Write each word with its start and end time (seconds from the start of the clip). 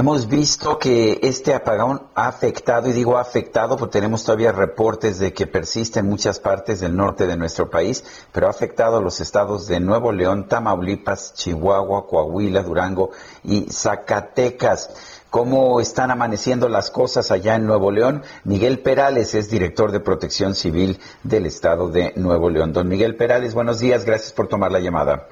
Hemos 0.00 0.28
visto 0.28 0.78
que 0.78 1.20
este 1.22 1.52
apagón 1.52 2.04
ha 2.14 2.26
afectado, 2.26 2.88
y 2.88 2.92
digo 2.92 3.18
afectado 3.18 3.76
porque 3.76 3.98
tenemos 3.98 4.24
todavía 4.24 4.50
reportes 4.50 5.18
de 5.18 5.34
que 5.34 5.46
persiste 5.46 6.00
en 6.00 6.06
muchas 6.06 6.40
partes 6.40 6.80
del 6.80 6.96
norte 6.96 7.26
de 7.26 7.36
nuestro 7.36 7.68
país, 7.68 8.02
pero 8.32 8.46
ha 8.46 8.50
afectado 8.50 8.96
a 8.96 9.02
los 9.02 9.20
estados 9.20 9.66
de 9.66 9.78
Nuevo 9.78 10.10
León, 10.10 10.48
Tamaulipas, 10.48 11.34
Chihuahua, 11.34 12.06
Coahuila, 12.06 12.62
Durango 12.62 13.10
y 13.44 13.66
Zacatecas. 13.70 14.88
¿Cómo 15.28 15.82
están 15.82 16.10
amaneciendo 16.10 16.70
las 16.70 16.90
cosas 16.90 17.30
allá 17.30 17.56
en 17.56 17.66
Nuevo 17.66 17.90
León? 17.90 18.22
Miguel 18.44 18.78
Perales 18.78 19.34
es 19.34 19.50
director 19.50 19.92
de 19.92 20.00
Protección 20.00 20.54
Civil 20.54 20.98
del 21.24 21.44
estado 21.44 21.90
de 21.90 22.14
Nuevo 22.16 22.48
León. 22.48 22.72
Don 22.72 22.88
Miguel 22.88 23.16
Perales, 23.16 23.52
buenos 23.52 23.80
días, 23.80 24.06
gracias 24.06 24.32
por 24.32 24.48
tomar 24.48 24.72
la 24.72 24.80
llamada. 24.80 25.26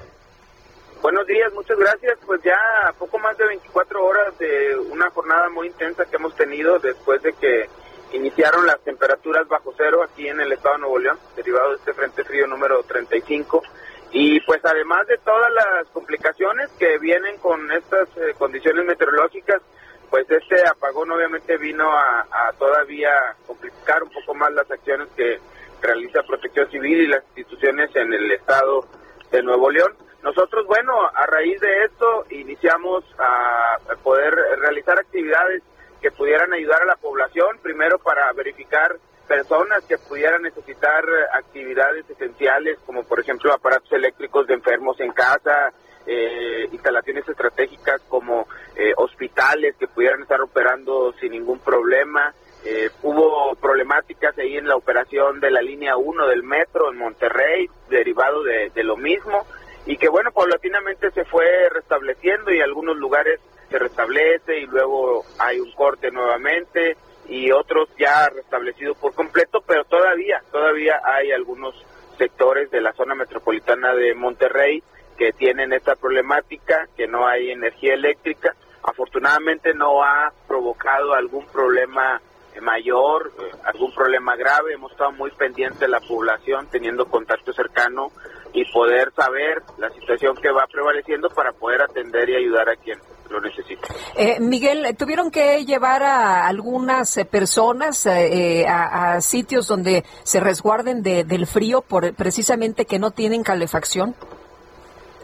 Buenos 1.01 1.25
días, 1.27 1.53
muchas 1.53 1.77
gracias. 1.77 2.19
Pues 2.25 2.41
ya 2.43 2.59
poco 2.97 3.17
más 3.19 3.37
de 3.37 3.47
24 3.47 4.05
horas 4.05 4.37
de 4.37 4.75
una 4.91 5.09
jornada 5.11 5.49
muy 5.49 5.67
intensa 5.67 6.03
que 6.05 6.17
hemos 6.17 6.35
tenido 6.35 6.77
después 6.77 7.21
de 7.21 7.31
que 7.33 7.69
iniciaron 8.11 8.65
las 8.65 8.81
temperaturas 8.83 9.47
bajo 9.47 9.73
cero 9.77 10.03
aquí 10.03 10.27
en 10.27 10.41
el 10.41 10.51
estado 10.51 10.75
de 10.75 10.81
Nuevo 10.81 10.99
León, 10.99 11.17
derivado 11.37 11.69
de 11.69 11.75
este 11.77 11.93
frente 11.93 12.25
frío 12.25 12.47
número 12.47 12.83
35. 12.83 13.63
Y 14.11 14.41
pues 14.41 14.59
además 14.65 15.07
de 15.07 15.17
todas 15.19 15.49
las 15.53 15.87
complicaciones 15.93 16.69
que 16.77 16.97
vienen 16.97 17.37
con 17.37 17.71
estas 17.71 18.09
eh, 18.17 18.33
condiciones 18.37 18.85
meteorológicas, 18.85 19.61
pues 20.09 20.29
este 20.29 20.67
apagón 20.67 21.11
obviamente 21.11 21.55
vino 21.57 21.89
a, 21.93 22.27
a 22.29 22.51
todavía 22.59 23.37
complicar 23.47 24.03
un 24.03 24.09
poco 24.09 24.33
más 24.33 24.51
las 24.51 24.69
acciones 24.69 25.07
que 25.15 25.39
realiza 25.81 26.23
Protección 26.23 26.69
Civil 26.69 27.01
y 27.03 27.07
las 27.07 27.23
instituciones 27.27 27.95
en 27.95 28.11
el 28.11 28.31
estado 28.33 28.85
de 29.31 29.41
Nuevo 29.43 29.69
León. 29.69 30.08
Nosotros, 30.23 30.65
bueno, 30.67 30.93
a 31.13 31.25
raíz 31.25 31.59
de 31.61 31.85
esto 31.85 32.25
iniciamos 32.29 33.03
a 33.17 33.77
poder 34.03 34.33
realizar 34.59 34.99
actividades 34.99 35.63
que 36.01 36.11
pudieran 36.11 36.51
ayudar 36.53 36.81
a 36.81 36.85
la 36.85 36.95
población, 36.95 37.57
primero 37.61 37.99
para 37.99 38.31
verificar 38.33 38.97
personas 39.27 39.85
que 39.85 39.97
pudieran 39.97 40.41
necesitar 40.41 41.03
actividades 41.33 42.09
esenciales, 42.09 42.79
como 42.85 43.03
por 43.03 43.19
ejemplo 43.19 43.53
aparatos 43.53 43.91
eléctricos 43.91 44.47
de 44.47 44.55
enfermos 44.55 44.99
en 44.99 45.11
casa, 45.11 45.71
eh, 46.05 46.67
instalaciones 46.71 47.27
estratégicas 47.29 48.01
como 48.09 48.47
eh, 48.75 48.93
hospitales 48.97 49.75
que 49.77 49.87
pudieran 49.87 50.23
estar 50.23 50.41
operando 50.41 51.13
sin 51.19 51.31
ningún 51.31 51.59
problema. 51.59 52.33
Eh, 52.65 52.89
hubo 53.03 53.55
problemáticas 53.55 54.37
ahí 54.37 54.57
en 54.57 54.67
la 54.67 54.75
operación 54.75 55.39
de 55.39 55.51
la 55.51 55.61
línea 55.61 55.95
1 55.95 56.27
del 56.27 56.43
metro 56.43 56.91
en 56.91 56.97
Monterrey, 56.97 57.69
derivado 57.89 58.43
de, 58.43 58.71
de 58.73 58.83
lo 58.83 58.97
mismo 58.97 59.45
y 59.89 59.97
que 59.97 60.07
bueno, 60.07 60.31
paulatinamente 60.31 61.09
se 61.09 61.25
fue 61.25 61.67
restableciendo 61.71 62.53
y 62.53 62.61
algunos 62.61 62.95
lugares 62.95 63.39
se 63.71 63.79
restablece 63.79 64.59
y 64.59 64.67
luego 64.67 65.25
hay 65.39 65.59
un 65.59 65.71
corte 65.71 66.11
nuevamente 66.11 66.95
y 67.27 67.49
otros 67.51 67.89
ya 67.97 68.29
restablecidos 68.29 68.95
por 68.99 69.15
completo, 69.15 69.63
pero 69.65 69.83
todavía, 69.85 70.43
todavía 70.51 71.01
hay 71.03 71.31
algunos 71.31 71.73
sectores 72.19 72.69
de 72.69 72.81
la 72.81 72.93
zona 72.93 73.15
metropolitana 73.15 73.95
de 73.95 74.13
Monterrey 74.13 74.83
que 75.17 75.31
tienen 75.31 75.73
esta 75.73 75.95
problemática, 75.95 76.87
que 76.95 77.07
no 77.07 77.25
hay 77.25 77.49
energía 77.49 77.95
eléctrica. 77.95 78.55
Afortunadamente 78.83 79.73
no 79.73 80.03
ha 80.03 80.31
provocado 80.47 81.15
algún 81.15 81.47
problema 81.47 82.21
mayor, 82.61 83.31
eh, 83.39 83.51
algún 83.63 83.93
problema 83.93 84.35
grave. 84.35 84.73
Hemos 84.73 84.91
estado 84.91 85.11
muy 85.13 85.31
pendientes 85.31 85.79
de 85.79 85.87
la 85.87 85.99
población, 85.99 86.67
teniendo 86.69 87.05
contacto 87.07 87.53
cercano 87.53 88.11
y 88.53 88.65
poder 88.71 89.11
saber 89.15 89.61
la 89.77 89.89
situación 89.91 90.35
que 90.35 90.51
va 90.51 90.65
prevaleciendo 90.71 91.29
para 91.29 91.51
poder 91.51 91.81
atender 91.81 92.29
y 92.29 92.35
ayudar 92.35 92.69
a 92.69 92.75
quien 92.75 92.99
lo 93.29 93.39
necesita. 93.39 93.87
Eh, 94.15 94.39
Miguel, 94.39 94.95
¿tuvieron 94.97 95.29
que 95.29 95.63
llevar 95.65 96.01
a 96.01 96.47
algunas 96.47 97.15
eh, 97.17 97.25
personas 97.25 98.05
eh, 98.07 98.65
a, 98.67 99.13
a, 99.13 99.21
sitios 99.21 99.67
donde 99.67 100.03
se 100.23 100.39
resguarden 100.39 101.03
de, 101.03 101.23
del 101.23 101.45
frío 101.45 101.81
por 101.81 102.13
precisamente 102.15 102.85
que 102.85 102.97
no 102.97 103.11
tienen 103.11 103.43
calefacción? 103.43 104.15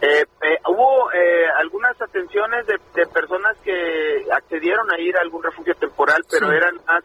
Eh, 0.02 0.26
eh, 0.42 0.58
hubo 0.68 1.12
eh, 1.14 1.48
algunas 1.58 2.00
atenciones 2.00 2.68
de, 2.68 2.80
de, 2.94 3.08
personas 3.08 3.56
que 3.64 4.28
accedieron 4.32 4.92
a 4.92 5.00
ir 5.00 5.18
a 5.18 5.22
algún 5.22 5.42
refugio 5.42 5.74
temporal, 5.76 6.24
pero 6.30 6.50
sí. 6.50 6.56
eran 6.56 6.76
más 6.86 7.04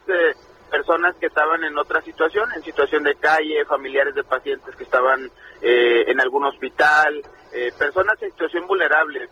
personas 0.71 1.17
que 1.17 1.27
estaban 1.27 1.65
en 1.65 1.79
otra 1.79 2.03
situación, 2.03 2.51
en 2.55 2.63
situación 2.63 3.05
de 3.05 3.15
calle, 3.15 3.65
familiares 3.65 4.15
de 4.15 4.25
pacientes 4.25 4.77
que 4.77 4.85
estaban 4.85 5.31
en 5.63 6.21
algún 6.21 6.45
hospital, 6.45 7.23
personas 7.79 8.21
en 8.23 8.31
situación 8.31 8.67
vulnerable, 8.67 9.29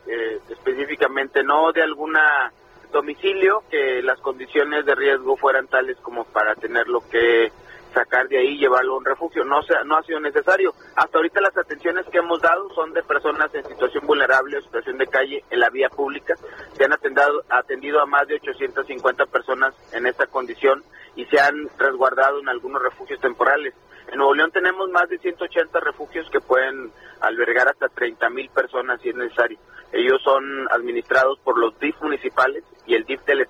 específicamente 0.51 1.43
no 1.43 1.73
de 1.73 1.83
alguna 1.83 2.53
domicilio, 2.93 3.63
que 3.71 4.03
las 4.03 4.19
condiciones 4.21 4.85
de 4.87 4.95
riesgo 4.95 5.37
fueran 5.37 5.69
tales 5.69 5.97
como 5.99 6.25
para 6.25 6.55
tenerlo 6.55 7.03
que 7.11 7.53
sacar 7.93 8.29
de 8.29 8.39
ahí 8.39 8.55
y 8.55 8.59
llevarlo 8.59 8.95
a 8.95 8.99
un 8.99 9.05
refugio. 9.05 9.45
No, 9.45 9.63
se, 9.63 9.75
no 9.85 9.97
ha 9.97 10.03
sido 10.03 10.21
necesario. 10.21 10.73
Hasta 10.97 11.19
ahorita 11.19 11.41
las 11.41 11.57
atenciones 11.57 12.07
que 12.07 12.19
hemos 12.19 12.41
dado 12.41 12.69
son 12.75 12.93
de 12.93 13.03
personas 13.03 13.55
en 13.55 13.65
situación 13.65 14.07
vulnerable 14.07 14.59
o 14.59 14.63
situación 14.63 14.99
de 14.99 15.07
calle 15.07 15.45
en 15.51 15.61
la 15.61 15.71
vía 15.71 15.89
pública. 15.89 16.35
Se 16.77 16.85
han 16.85 16.93
atendido, 16.93 17.43
atendido 17.49 18.01
a 18.01 18.07
más 18.07 18.27
de 18.29 18.35
850 18.35 19.27
personas 19.27 19.75
en 19.93 20.07
esta 20.07 20.27
condición 20.27 20.83
y 21.17 21.25
se 21.27 21.41
han 21.41 21.69
resguardado 21.79 22.41
en 22.41 22.49
algunos 22.49 22.83
refugios 22.83 23.21
temporales. 23.21 23.75
En 24.11 24.19
Nuevo 24.19 24.35
León 24.35 24.51
tenemos 24.53 24.89
más 24.91 25.09
de 25.09 25.19
180 25.19 25.81
refugios 25.81 26.29
que 26.31 26.41
pueden 26.41 26.91
albergar 27.21 27.69
hasta 27.69 27.89
30 27.89 28.31
mil 28.31 28.49
personas 28.51 29.01
si 29.03 29.11
es 29.11 29.17
necesario. 29.17 29.59
Ellos 29.93 30.21
son 30.23 30.69
administrados 30.71 31.39
por 31.41 31.59
los 31.59 31.79
DIF 31.79 32.01
municipales 32.01 32.65
y 32.87 32.95
el 32.95 33.05
DIF 33.05 33.25
del. 33.25 33.48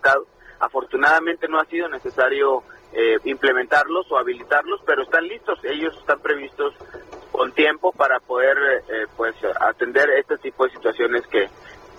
Afortunadamente 1.08 1.48
no 1.48 1.58
ha 1.58 1.64
sido 1.64 1.88
necesario 1.88 2.62
eh, 2.92 3.16
implementarlos 3.24 4.12
o 4.12 4.18
habilitarlos, 4.18 4.82
pero 4.84 5.02
están 5.02 5.26
listos. 5.26 5.58
Ellos 5.64 5.96
están 5.98 6.20
previstos 6.20 6.74
con 7.32 7.50
tiempo 7.52 7.92
para 7.92 8.20
poder 8.20 8.58
eh, 8.58 9.06
pues 9.16 9.34
atender 9.58 10.10
este 10.10 10.36
tipo 10.36 10.66
de 10.66 10.72
situaciones 10.72 11.26
que 11.28 11.48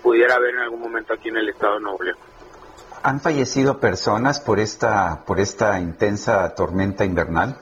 pudiera 0.00 0.36
haber 0.36 0.54
en 0.54 0.60
algún 0.60 0.80
momento 0.80 1.12
aquí 1.12 1.28
en 1.28 1.38
el 1.38 1.48
Estado 1.48 1.74
de 1.74 1.80
Nuevo 1.80 2.02
León. 2.04 2.18
¿Han 3.02 3.20
fallecido 3.20 3.80
personas 3.80 4.38
por 4.38 4.60
esta 4.60 5.24
por 5.26 5.40
esta 5.40 5.80
intensa 5.80 6.54
tormenta 6.54 7.04
invernal? 7.04 7.56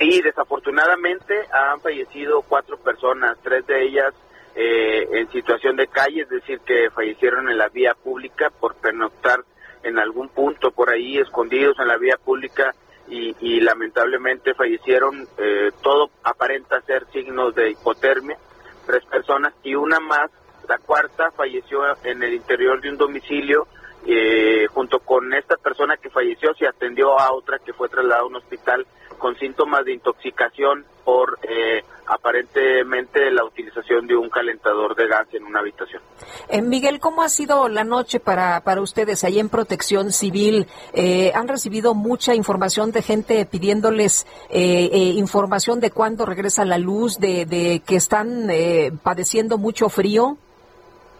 Sí, 0.00 0.20
desafortunadamente 0.20 1.46
han 1.52 1.80
fallecido 1.80 2.42
cuatro 2.42 2.76
personas, 2.78 3.38
tres 3.44 3.64
de 3.68 3.84
ellas 3.84 4.14
eh, 4.56 5.06
en 5.12 5.30
situación 5.30 5.76
de 5.76 5.86
calle, 5.86 6.22
es 6.22 6.28
decir, 6.28 6.58
que 6.66 6.90
fallecieron 6.90 7.48
en 7.48 7.56
la 7.56 7.68
vía 7.68 7.94
pública 7.94 8.50
por 8.50 8.74
pernoctar 8.74 9.44
en 9.82 9.98
algún 9.98 10.28
punto 10.28 10.70
por 10.70 10.90
ahí 10.90 11.18
escondidos 11.18 11.78
en 11.78 11.88
la 11.88 11.96
vía 11.96 12.16
pública 12.16 12.74
y, 13.08 13.34
y 13.40 13.60
lamentablemente 13.60 14.54
fallecieron. 14.54 15.26
Eh, 15.38 15.70
todo 15.82 16.10
aparenta 16.22 16.80
ser 16.82 17.06
signos 17.12 17.54
de 17.54 17.70
hipotermia, 17.70 18.38
tres 18.86 19.04
personas 19.06 19.52
y 19.62 19.74
una 19.74 20.00
más, 20.00 20.30
la 20.68 20.78
cuarta, 20.78 21.30
falleció 21.32 21.80
en 22.04 22.22
el 22.22 22.34
interior 22.34 22.80
de 22.80 22.90
un 22.90 22.96
domicilio. 22.96 23.66
Eh, 24.06 24.66
junto 24.72 25.00
con 25.00 25.32
esta 25.34 25.56
persona 25.56 25.96
que 25.96 26.10
falleció 26.10 26.54
se 26.54 26.66
atendió 26.66 27.18
a 27.18 27.32
otra 27.32 27.58
que 27.58 27.72
fue 27.72 27.88
trasladada 27.88 28.22
a 28.22 28.26
un 28.26 28.36
hospital 28.36 28.86
con 29.18 29.36
síntomas 29.36 29.84
de 29.84 29.92
intoxicación 29.92 30.84
por 31.04 31.38
eh, 31.42 31.82
aparentemente 32.06 33.30
la 33.30 33.44
utilización 33.44 34.06
de 34.06 34.16
un 34.16 34.28
calentador 34.30 34.96
de 34.96 35.06
gas 35.06 35.26
en 35.32 35.44
una 35.44 35.60
habitación. 35.60 36.02
Eh, 36.48 36.62
Miguel, 36.62 36.98
¿cómo 36.98 37.22
ha 37.22 37.28
sido 37.28 37.68
la 37.68 37.84
noche 37.84 38.18
para, 38.18 38.60
para 38.62 38.80
ustedes 38.80 39.22
ahí 39.22 39.38
en 39.38 39.48
Protección 39.48 40.12
Civil? 40.12 40.66
Eh, 40.92 41.32
¿Han 41.34 41.46
recibido 41.46 41.94
mucha 41.94 42.34
información 42.34 42.90
de 42.90 43.02
gente 43.02 43.44
pidiéndoles 43.46 44.26
eh, 44.48 45.12
información 45.16 45.78
de 45.80 45.90
cuándo 45.90 46.26
regresa 46.26 46.64
la 46.64 46.78
luz, 46.78 47.18
de, 47.18 47.46
de 47.46 47.82
que 47.86 47.96
están 47.96 48.48
padeciendo 49.02 49.58
mucho 49.58 49.88
frío? 49.88 50.38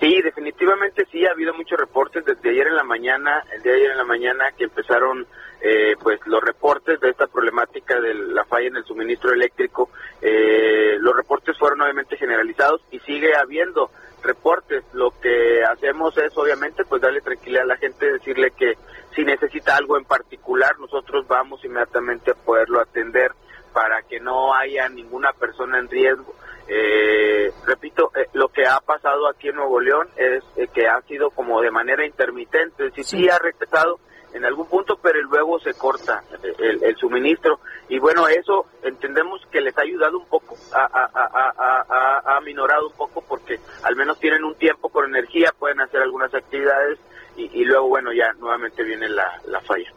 Sí, 0.00 0.22
definitivamente 0.22 1.04
sí, 1.12 1.26
ha 1.26 1.32
habido 1.32 1.52
muchos 1.52 1.78
reportes 1.78 2.24
desde 2.24 2.48
ayer 2.48 2.68
en 2.68 2.76
la 2.76 2.84
mañana, 2.84 3.44
el 3.52 3.62
día 3.62 3.72
de 3.72 3.78
ayer 3.80 3.90
en 3.90 3.98
la 3.98 4.04
mañana 4.04 4.50
que 4.56 4.64
empezaron 4.64 5.26
eh, 5.60 5.94
pues 6.02 6.18
los 6.24 6.42
reportes 6.42 6.98
de 7.00 7.10
esta 7.10 7.26
problemática 7.26 8.00
de 8.00 8.14
la 8.14 8.46
falla 8.46 8.68
en 8.68 8.76
el 8.76 8.84
suministro 8.84 9.30
eléctrico, 9.30 9.90
eh, 10.22 10.96
los 11.00 11.14
reportes 11.14 11.58
fueron 11.58 11.82
obviamente 11.82 12.16
generalizados 12.16 12.80
y 12.90 12.98
sigue 13.00 13.36
habiendo 13.36 13.90
reportes. 14.22 14.84
Lo 14.94 15.10
que 15.20 15.62
hacemos 15.64 16.16
es 16.16 16.34
obviamente 16.34 16.86
pues 16.86 17.02
darle 17.02 17.20
tranquilidad 17.20 17.64
a 17.64 17.74
la 17.74 17.76
gente, 17.76 18.10
decirle 18.10 18.52
que 18.52 18.78
si 19.14 19.22
necesita 19.22 19.76
algo 19.76 19.98
en 19.98 20.06
particular, 20.06 20.78
nosotros 20.78 21.26
vamos 21.28 21.62
inmediatamente 21.62 22.30
a 22.30 22.34
poderlo 22.34 22.80
atender 22.80 23.32
para 23.74 24.00
que 24.02 24.18
no 24.18 24.54
haya 24.54 24.88
ninguna 24.88 25.32
persona 25.34 25.78
en 25.78 25.88
riesgo. 25.88 26.34
Eh, 26.72 27.52
repito, 27.66 28.12
eh, 28.14 28.28
lo 28.34 28.46
que 28.46 28.64
ha 28.64 28.78
pasado 28.78 29.28
aquí 29.28 29.48
en 29.48 29.56
Nuevo 29.56 29.80
León 29.80 30.08
es 30.16 30.44
eh, 30.54 30.68
que 30.72 30.86
ha 30.86 31.02
sido 31.02 31.30
como 31.30 31.60
de 31.60 31.72
manera 31.72 32.06
intermitente, 32.06 32.86
es 32.86 32.94
decir, 32.94 33.04
sí. 33.04 33.28
ha 33.28 33.40
regresado 33.40 33.98
en 34.32 34.44
algún 34.44 34.68
punto, 34.68 34.96
pero 35.02 35.20
luego 35.22 35.58
se 35.58 35.74
corta 35.74 36.22
el, 36.60 36.84
el, 36.84 36.96
suministro. 36.96 37.58
Y 37.88 37.98
bueno, 37.98 38.28
eso 38.28 38.66
entendemos 38.84 39.44
que 39.50 39.60
les 39.60 39.76
ha 39.76 39.82
ayudado 39.82 40.16
un 40.16 40.26
poco, 40.26 40.54
ha, 40.72 40.88
ha, 40.92 41.10
ha, 41.12 42.36
ha, 42.36 42.40
minorado 42.42 42.86
un 42.86 42.96
poco 42.96 43.20
porque 43.28 43.58
al 43.82 43.96
menos 43.96 44.20
tienen 44.20 44.44
un 44.44 44.54
tiempo 44.54 44.90
con 44.90 45.06
energía, 45.06 45.52
pueden 45.58 45.80
hacer 45.80 46.00
algunas 46.00 46.32
actividades 46.32 47.00
y, 47.36 47.50
y 47.52 47.64
luego, 47.64 47.88
bueno, 47.88 48.12
ya 48.12 48.32
nuevamente 48.34 48.84
viene 48.84 49.08
la, 49.08 49.40
la 49.46 49.60
falla. 49.62 49.92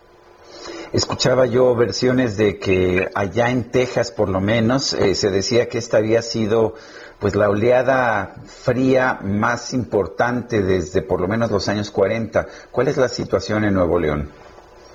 Escuchaba 0.93 1.47
yo 1.47 1.75
versiones 1.75 2.37
de 2.37 2.59
que 2.59 3.09
allá 3.15 3.49
en 3.49 3.71
Texas, 3.71 4.11
por 4.11 4.29
lo 4.29 4.39
menos, 4.39 4.93
eh, 4.93 5.15
se 5.15 5.31
decía 5.31 5.67
que 5.67 5.79
esta 5.79 5.97
había 5.97 6.21
sido 6.21 6.75
pues 7.19 7.35
la 7.35 7.49
oleada 7.49 8.35
fría 8.45 9.19
más 9.23 9.73
importante 9.73 10.61
desde 10.61 11.01
por 11.01 11.21
lo 11.21 11.27
menos 11.27 11.49
los 11.49 11.67
años 11.69 11.89
40. 11.89 12.47
¿Cuál 12.69 12.89
es 12.89 12.97
la 12.97 13.07
situación 13.07 13.63
en 13.63 13.73
Nuevo 13.73 13.97
León? 13.97 14.29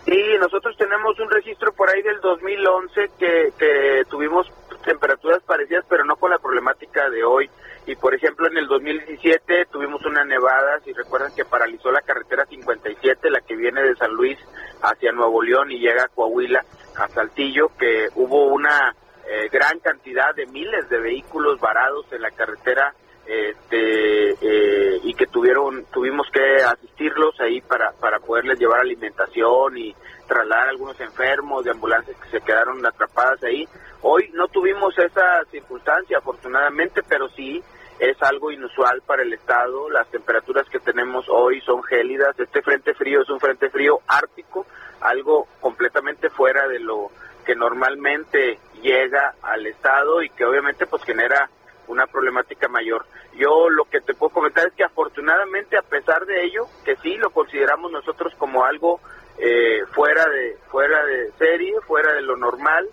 Sí, 0.04 0.22
nosotros 0.40 0.76
tenemos 0.76 1.18
un 1.18 1.30
registro 1.30 1.72
por 1.72 1.90
ahí 1.90 2.02
del 2.02 2.20
2011 2.20 3.10
que, 3.18 3.52
que 3.58 4.02
tuvimos 4.08 4.46
temperaturas 4.84 5.42
parecidas, 5.42 5.84
pero 5.88 6.04
no 6.04 6.16
con 6.16 6.30
la 6.30 6.38
problemática 6.38 7.10
de 7.10 7.24
hoy. 7.24 7.50
Y 7.88 7.96
por 7.96 8.14
ejemplo, 8.14 8.46
en 8.48 8.58
el 8.58 8.66
2017 8.66 9.64
tuvimos 9.72 10.04
una 10.04 10.22
nevada, 10.22 10.78
si 10.84 10.92
recuerdan 10.92 11.34
que 11.34 11.46
paralizó 11.46 11.90
la 11.90 12.02
carretera 12.02 12.44
57, 12.44 13.30
la 13.30 13.40
que 13.40 13.56
viene 13.56 13.82
de 13.82 13.96
San 13.96 14.12
Luis 14.12 14.38
hacia 14.82 15.10
Nuevo 15.10 15.40
León 15.40 15.70
y 15.70 15.78
llega 15.78 16.02
a 16.02 16.08
Coahuila, 16.08 16.62
a 16.96 17.08
Saltillo, 17.08 17.68
que 17.78 18.08
hubo 18.14 18.48
una 18.48 18.94
eh, 19.26 19.48
gran 19.50 19.78
cantidad 19.78 20.34
de 20.34 20.44
miles 20.48 20.86
de 20.90 21.00
vehículos 21.00 21.58
varados 21.60 22.04
en 22.12 22.20
la 22.20 22.30
carretera 22.30 22.92
este, 23.24 24.32
eh, 24.32 25.00
y 25.04 25.14
que 25.14 25.26
tuvieron 25.26 25.86
tuvimos 25.90 26.26
que 26.30 26.62
asistirlos 26.62 27.40
ahí 27.40 27.62
para, 27.62 27.92
para 27.92 28.18
poderles 28.20 28.58
llevar 28.58 28.80
alimentación 28.80 29.78
y 29.78 29.96
trasladar 30.26 30.66
a 30.66 30.70
algunos 30.72 31.00
enfermos 31.00 31.64
de 31.64 31.70
ambulancias 31.70 32.18
que 32.20 32.38
se 32.38 32.44
quedaron 32.44 32.84
atrapadas 32.84 33.42
ahí. 33.44 33.66
Hoy 34.02 34.30
no 34.34 34.46
tuvimos 34.48 34.92
esa 34.98 35.42
circunstancia, 35.50 36.18
afortunadamente, 36.18 37.00
pero 37.08 37.30
sí 37.30 37.62
es 37.98 38.20
algo 38.22 38.50
inusual 38.50 39.02
para 39.06 39.22
el 39.22 39.32
estado. 39.32 39.90
Las 39.90 40.08
temperaturas 40.10 40.68
que 40.68 40.80
tenemos 40.80 41.26
hoy 41.28 41.60
son 41.62 41.82
gélidas. 41.82 42.38
Este 42.38 42.62
frente 42.62 42.94
frío 42.94 43.22
es 43.22 43.30
un 43.30 43.40
frente 43.40 43.70
frío 43.70 44.00
ártico, 44.06 44.66
algo 45.00 45.46
completamente 45.60 46.30
fuera 46.30 46.68
de 46.68 46.78
lo 46.78 47.10
que 47.44 47.54
normalmente 47.54 48.58
llega 48.82 49.34
al 49.42 49.66
estado 49.66 50.22
y 50.22 50.30
que 50.30 50.44
obviamente 50.44 50.86
pues 50.86 51.02
genera 51.04 51.48
una 51.88 52.06
problemática 52.06 52.68
mayor. 52.68 53.06
Yo 53.34 53.70
lo 53.70 53.84
que 53.84 54.00
te 54.00 54.14
puedo 54.14 54.32
comentar 54.32 54.68
es 54.68 54.74
que 54.74 54.84
afortunadamente 54.84 55.76
a 55.78 55.82
pesar 55.82 56.26
de 56.26 56.44
ello, 56.44 56.66
que 56.84 56.96
sí 56.96 57.16
lo 57.16 57.30
consideramos 57.30 57.90
nosotros 57.90 58.34
como 58.36 58.64
algo 58.64 59.00
eh, 59.38 59.84
fuera 59.92 60.28
de 60.28 60.58
fuera 60.70 61.04
de 61.04 61.32
serie, 61.38 61.74
fuera 61.86 62.12
de 62.12 62.22
lo 62.22 62.36
normal, 62.36 62.86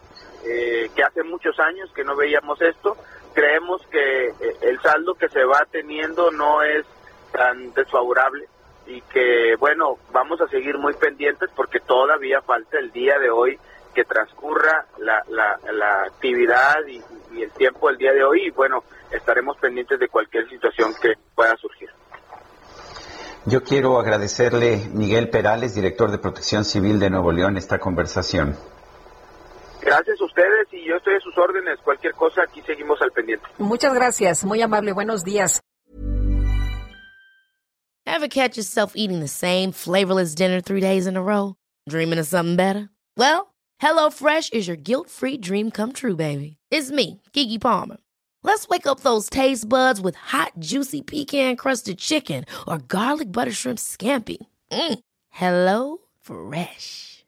eh, 0.46 0.90
que 0.96 1.04
hace 1.04 1.24
muchos 1.24 1.60
años 1.60 1.92
que 1.94 2.04
no 2.04 2.16
veíamos 2.16 2.62
esto, 2.62 2.96
creemos 3.36 3.86
que 3.92 4.28
eh, 4.28 4.34
el 4.62 4.82
saldo 4.82 5.14
que 5.14 5.30
se 5.30 5.44
va 5.44 5.68
teniendo 5.70 6.32
no 6.32 6.64
es 6.64 6.86
tan 7.32 7.74
desfavorable 7.74 8.48
y 8.88 9.02
que 9.02 9.56
bueno, 9.60 9.98
vamos 10.12 10.40
a 10.42 10.48
seguir 10.48 10.78
muy 10.78 10.94
pendientes 10.94 11.50
porque 11.56 11.80
todavía 11.82 12.42
falta 12.42 12.80
el 12.80 12.92
día 12.92 13.20
de 13.20 13.30
hoy 13.30 13.60
que 13.94 14.06
transcurra 14.06 14.86
la, 15.00 15.24
la, 15.30 15.60
la 15.72 16.04
actividad 16.04 16.76
y, 16.88 17.02
el 17.42 17.52
tiempo 17.52 17.90
del 17.90 17.98
día 17.98 18.14
de 18.14 18.24
hoy 18.24 18.48
y 18.48 18.50
bueno, 18.52 18.84
estaremos 19.12 19.58
pendientes 19.58 20.00
de 20.00 20.08
cualquier 20.08 20.48
situación 20.50 20.94
que 21.02 21.16
pueda 21.36 21.54
surgir. 21.58 21.90
Yo 23.46 23.62
quiero 23.62 24.00
agradecerle 24.00 24.88
Miguel 24.94 25.30
Perales, 25.30 25.76
director 25.76 26.12
de 26.12 26.18
Protección 26.18 26.64
Civil 26.64 26.98
de 26.98 27.10
Nuevo 27.10 27.34
León, 27.34 27.58
esta 27.58 27.78
conversación. 27.78 28.56
Gracias 29.86 30.20
a 30.20 30.26
ustedes 30.26 30.68
y 30.72 30.88
yo 30.88 30.96
estoy 30.96 31.14
a 31.16 31.20
sus 31.20 31.38
órdenes. 31.38 31.80
Cualquier 31.84 32.14
cosa, 32.14 32.42
aquí 32.42 32.62
seguimos 32.64 33.00
al 33.02 33.12
pendiente. 33.12 33.46
Muchas 33.60 33.94
gracias, 33.94 34.44
muy 34.44 34.62
amable. 34.62 34.94
Buenos 34.94 35.24
días. 35.24 35.62
Ever 38.08 38.28
catch 38.28 38.58
yourself 38.58 38.94
eating 38.96 39.20
the 39.20 39.28
same 39.28 39.72
flavorless 39.72 40.36
dinner 40.36 40.62
three 40.62 40.82
days 40.82 41.06
in 41.06 41.18
a 41.18 41.22
row? 41.22 41.56
Dreaming 41.88 42.20
of 42.20 42.26
something 42.28 42.56
better? 42.56 42.90
Well, 43.18 43.54
HelloFresh 43.82 44.54
is 44.54 44.68
your 44.68 44.78
guilt-free 44.78 45.38
dream 45.38 45.70
come 45.70 45.92
true, 45.92 46.16
baby. 46.16 46.58
It's 46.72 46.92
me, 46.92 47.22
Kiki 47.34 47.60
Palmer. 47.60 47.98
Let's 48.44 48.68
wake 48.68 48.88
up 48.88 49.02
those 49.02 49.30
taste 49.30 49.68
buds 49.68 50.00
with 50.00 50.16
hot, 50.16 50.54
juicy 50.60 51.02
pecan-crusted 51.02 51.98
chicken 51.98 52.46
or 52.68 52.78
garlic 52.78 53.32
butter 53.32 53.52
shrimp 53.52 53.80
scampi. 53.80 54.38
Mm. 54.72 55.00
Hello 55.30 55.98
Fresh. 56.22 57.15